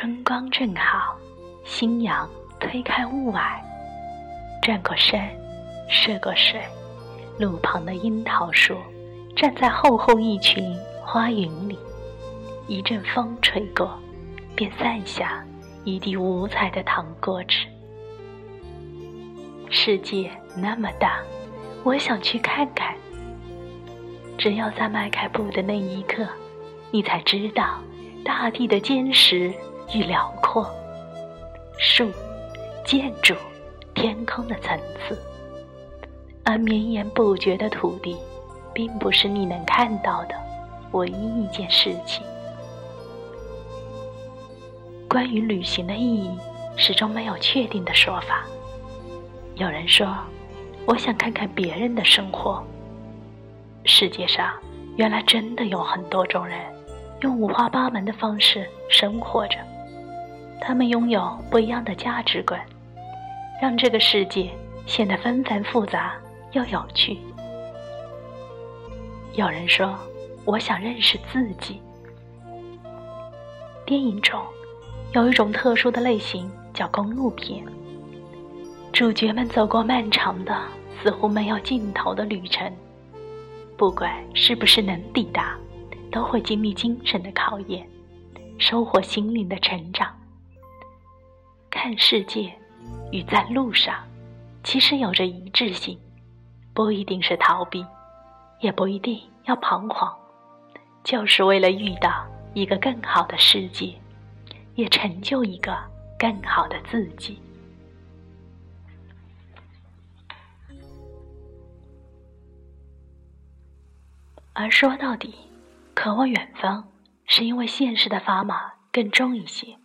[0.00, 1.18] 春光正好，
[1.64, 3.58] 新阳推开雾霭，
[4.62, 5.20] 转过身，
[5.90, 6.62] 涉过水，
[7.36, 8.76] 路旁的樱桃树，
[9.34, 10.72] 站在厚厚一群
[11.04, 11.76] 花云里，
[12.68, 13.90] 一阵风吹过，
[14.54, 15.44] 便散下
[15.82, 17.66] 一地五彩的糖果纸。
[19.68, 21.18] 世界那么大，
[21.82, 22.94] 我想去看看。
[24.38, 26.24] 只要在迈开步的那一刻，
[26.92, 27.80] 你才知道
[28.24, 29.52] 大地的坚实
[29.94, 30.68] 与辽阔，
[31.78, 32.10] 树、
[32.84, 33.34] 建筑、
[33.94, 35.18] 天空的层次，
[36.44, 38.16] 而绵延不绝的土地，
[38.74, 40.34] 并不是你能看到的
[40.92, 42.22] 唯一一件事情。
[45.08, 46.38] 关于旅行的意义，
[46.76, 48.44] 始终没有确定的说法。
[49.54, 50.14] 有人说
[50.84, 52.62] ：“我想看看别人的生活。”
[53.84, 54.52] 世界上
[54.96, 56.60] 原来真的有很多种人，
[57.22, 59.56] 用五花八门的方式生活着。
[60.60, 62.60] 他们拥有不一样的价值观，
[63.60, 64.50] 让这个世界
[64.86, 66.14] 显得纷繁复杂
[66.52, 67.18] 又有趣。
[69.34, 69.98] 有人说
[70.44, 71.80] ：“我想认识自己。”
[73.86, 74.40] 电影中
[75.12, 77.64] 有一种特殊的类型叫公路片，
[78.92, 80.54] 主角们走过漫长的、
[81.02, 82.70] 似乎没有尽头的旅程。
[83.76, 85.56] 不管是不是能抵达，
[86.10, 87.88] 都会经历精神的考验，
[88.58, 90.12] 收获心灵的成长。
[91.80, 92.52] 看世界
[93.12, 94.04] 与在路上，
[94.64, 95.96] 其实有着一致性，
[96.74, 97.86] 不一定是逃避，
[98.58, 100.12] 也不一定要彷徨，
[101.04, 103.94] 就是为了遇到一个更好的世界，
[104.74, 105.78] 也成就一个
[106.18, 107.40] 更好的自己。
[114.52, 115.32] 而说到底，
[115.94, 116.88] 渴望远方，
[117.24, 119.78] 是因为现实的砝码更重一些，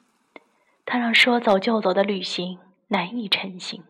[0.86, 3.84] 它让说走就走的旅行难以成行。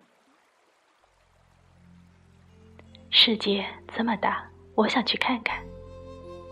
[3.09, 3.65] 世界
[3.95, 4.43] 这么大，
[4.75, 5.57] 我想去看看。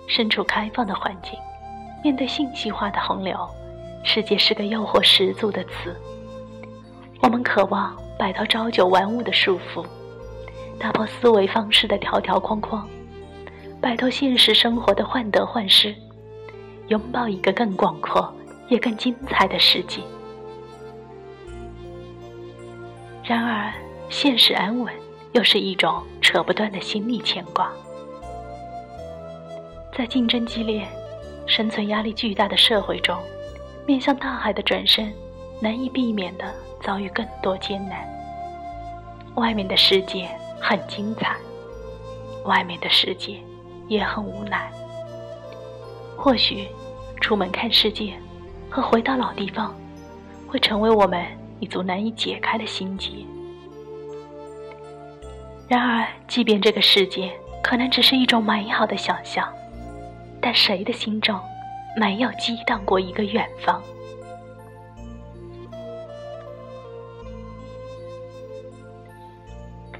[0.07, 1.39] 身处开放的环境，
[2.03, 3.37] 面对信息化的洪流，
[4.03, 5.95] 世界是个诱惑十足的词。
[7.21, 9.85] 我们渴望摆脱朝九晚五的束缚，
[10.79, 12.87] 打破思维方式的条条框框。
[13.79, 15.95] 摆脱现实生活的患得患失，
[16.89, 18.31] 拥抱一个更广阔
[18.67, 20.01] 也更精彩的世界。
[23.31, 23.71] 然而，
[24.09, 24.93] 现实安稳
[25.31, 27.71] 又是一种扯不断的心理牵挂。
[29.95, 30.85] 在竞争激烈、
[31.47, 33.17] 生存压力巨大的社会中，
[33.87, 35.13] 面向大海的转身，
[35.61, 36.43] 难以避免的
[36.81, 38.05] 遭遇更多艰难。
[39.35, 40.27] 外面的世界
[40.59, 41.37] 很精彩，
[42.43, 43.37] 外面的世界。
[43.87, 44.69] 也很无奈。
[46.17, 46.67] 或许，
[47.21, 48.13] 出门看世界
[48.69, 49.73] 和回到老地方，
[50.49, 51.25] 会成为我们
[51.61, 53.11] 一组难以解开的心结。
[55.69, 57.31] 然而，即便这个世界
[57.63, 59.47] 可能只是一种美好的想象，
[60.41, 61.39] 但谁的心中
[61.95, 63.81] 没有激荡过一个远方？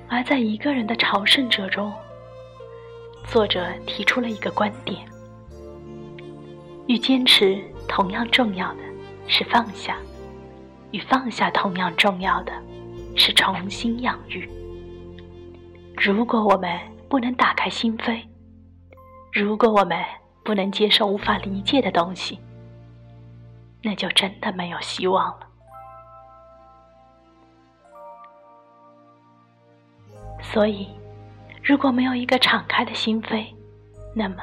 [0.10, 1.94] 而在一个人的朝圣者中。
[3.28, 5.00] 作者提出了一个观点：
[6.88, 8.80] 与坚持同样重要的
[9.26, 9.96] 是放下，
[10.92, 12.54] 与放下同样重要的
[13.16, 14.50] 是重新养育。
[15.96, 16.80] 如果我们
[17.10, 18.22] 不能打开心扉，
[19.32, 19.98] 如果我们
[20.44, 22.40] 不能接受无法理解的东西，
[23.82, 25.48] 那就真的没有希望了。
[30.42, 30.88] 所以。
[31.64, 33.46] 如果没有一个敞开的心扉，
[34.16, 34.38] 那么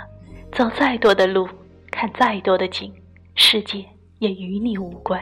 [0.53, 1.49] 走再多的路，
[1.91, 2.95] 看再多的景，
[3.35, 3.85] 世界
[4.21, 5.21] 也与你无关。